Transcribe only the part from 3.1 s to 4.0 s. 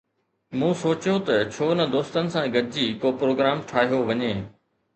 programme ٺاهيو